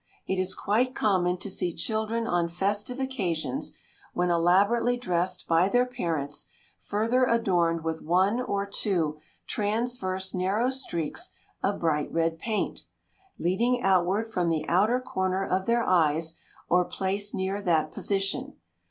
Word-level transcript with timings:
It 0.25 0.39
is 0.41 0.55
quite 0.55 0.95
common 0.95 1.37
to 1.37 1.49
see 1.51 1.75
children 1.75 2.25
on 2.25 2.49
festive 2.49 2.99
occasions, 2.99 3.73
when 4.15 4.31
elaborately 4.31 4.97
dressed 4.97 5.47
by 5.47 5.69
their 5.69 5.85
parents, 5.85 6.47
further 6.79 7.23
adorned 7.25 7.83
with 7.83 8.01
one 8.01 8.41
or 8.41 8.65
two 8.65 9.19
transverse 9.45 10.33
narrow 10.33 10.71
streaks 10.71 11.29
of 11.61 11.79
bright 11.81 12.11
red 12.11 12.39
paint, 12.39 12.85
leading 13.37 13.83
outward 13.83 14.33
from 14.33 14.49
the 14.49 14.67
outer 14.67 14.99
corner 14.99 15.45
of 15.45 15.67
their 15.67 15.83
eyes, 15.83 16.33
or 16.67 16.83
placed 16.83 17.35
near 17.35 17.61
that 17.61 17.91
position. 17.91 18.55